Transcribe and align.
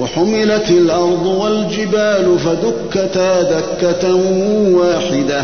وحملت 0.00 0.70
الأرض 0.70 1.26
والجبال 1.26 2.38
فدكتا 2.38 3.42
دكة 3.42 4.14
واحدة 4.70 5.42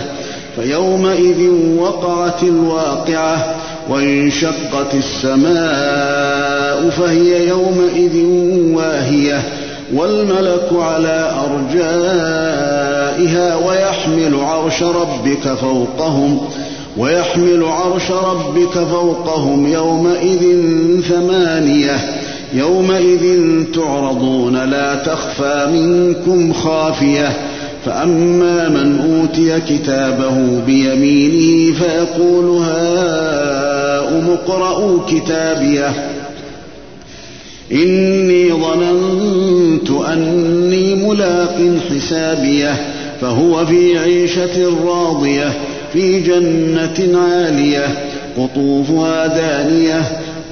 فيومئذ 0.57 1.51
وقعت 1.79 2.43
الواقعة 2.43 3.55
وانشقت 3.89 4.95
السماء 4.95 6.91
فهي 6.91 7.49
يومئذ 7.49 8.25
واهية 8.75 9.43
والملك 9.95 10.69
على 10.73 11.33
أرجائها 11.47 12.77
ويحمل 13.57 14.41
عرش 14.41 14.83
ربك 14.83 15.49
فوقهم 15.49 16.41
ويحمل 16.97 17.65
عرش 17.65 18.11
ربك 18.11 18.73
فوقهم 18.73 19.67
يومئذ 19.67 20.61
ثمانية 21.09 22.24
يومئذ 22.55 23.65
تعرضون 23.75 24.65
لا 24.65 24.95
تخفى 24.95 25.67
منكم 25.73 26.53
خافية 26.53 27.29
فأما 27.85 28.69
من 28.69 29.01
أوتي 29.01 29.61
كتابه 29.61 30.61
بيمينه 30.67 31.75
فيقول 31.75 32.63
هاؤم 32.63 34.31
اقرءوا 34.31 34.99
كتابيه. 35.09 36.11
إني 37.73 38.53
ظننت 38.53 39.91
أني 39.91 40.95
ملاق 40.95 41.61
حسابيه 41.91 42.75
فهو 43.21 43.67
في 43.67 43.99
عيشة 43.99 44.75
راضية 44.87 45.53
في 45.93 46.21
جنة 46.21 47.19
عالية 47.21 47.87
قطوفها 48.39 49.27
دانية 49.27 50.03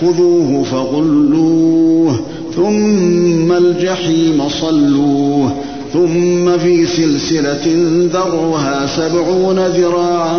خذوه 0.00 0.64
فغلوه 0.64 2.20
ثم 2.56 3.52
الجحيم 3.52 4.48
صلوه 4.48 5.52
ثم 5.92 6.58
في 6.58 6.86
سلسلة 6.86 7.66
ذرها 8.12 8.86
سبعون 8.86 9.58
ذراعا 9.58 10.38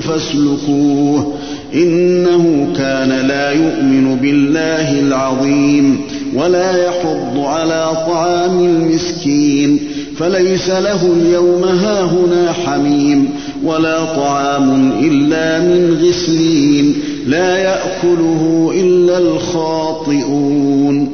فاسلكوه 0.00 1.34
إنه 1.74 2.72
كان 2.76 3.26
لا 3.26 3.50
يؤمن 3.50 4.16
بالله 4.16 5.00
العظيم 5.00 6.00
ولا 6.34 6.86
يحض 6.86 7.38
على 7.38 8.06
طعام 8.06 8.64
المسكين 8.64 9.80
فليس 10.16 10.68
له 10.68 11.12
اليوم 11.12 11.64
هاهنا 11.64 12.52
حميم 12.52 13.28
ولا 13.64 14.04
طعام 14.04 14.92
إلا 15.00 15.60
من 15.60 15.98
غسلين. 16.02 16.94
لا 17.28 17.58
يأكله 17.58 18.72
إلا 18.74 19.18
الخاطئون. 19.18 21.08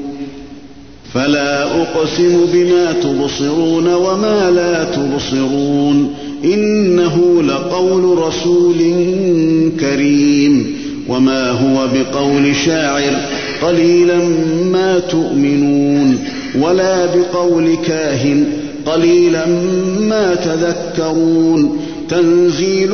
فلا 1.15 1.63
أقسم 1.63 2.47
بما 2.53 2.93
تبصرون 2.93 3.95
وما 3.95 4.51
لا 4.51 4.85
تبصرون. 4.85 6.15
إنه 6.45 7.43
لقول 7.43 8.19
رسول 8.19 8.75
كريم. 9.81 10.77
وما 11.09 11.51
هو 11.51 11.89
بقول 11.95 12.57
شاعر 12.57 13.17
قليلا 13.63 14.19
ما 14.73 14.99
تؤمنون. 14.99 16.19
ولا 16.61 17.07
بقول 17.07 17.77
كاهن 17.87 18.45
قليلا 18.87 19.47
ما 20.01 20.35
تذكرون. 20.35 21.79
تنزيل 22.09 22.91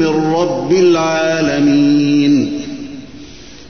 من 0.00 0.34
رب 0.34 0.72
العالمين. 0.72 2.60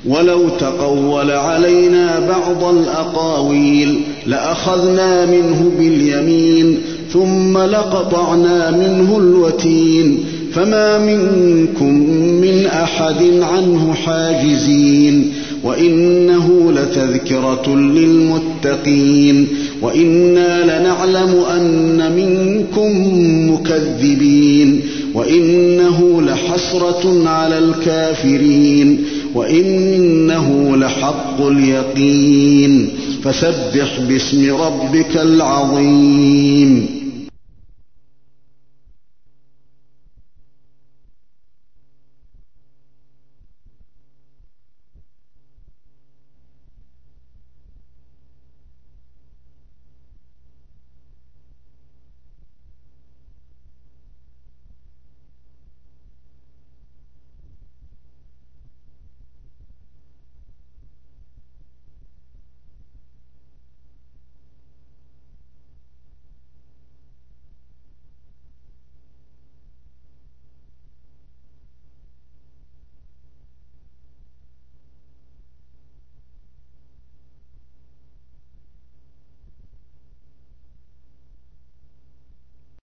ولو 0.06 0.48
تقول 0.48 1.30
علينا 1.30 2.20
بعض 2.28 2.74
الأقاويل 2.74 4.00
لأخذنا 4.26 5.26
منه 5.26 5.72
باليمين 5.78 6.78
ثم 7.12 7.58
لقطعنا 7.58 8.70
منه 8.70 9.18
الوتين. 9.18 10.24
فما 10.54 10.98
منكم 10.98 11.94
من 12.40 12.66
أحد 12.66 13.22
عنه 13.42 13.94
حاجزين 13.94 15.32
وإنه 15.64 16.72
لتذكرة 16.72 17.76
للمتقين 17.76 19.46
وإنا 19.82 20.62
لنعلم 20.64 21.44
أن 21.50 22.12
منكم 22.16 22.90
مكذبين 23.52 24.80
وإنه 25.14 26.22
لحسرة 26.22 27.28
على 27.28 27.58
الكافرين 27.58 29.04
وإنه 29.34 30.76
لحق 30.76 31.40
اليقين 31.40 32.88
فسبح 33.24 34.00
باسم 34.08 34.54
ربك 34.54 35.16
العظيم 35.16 37.03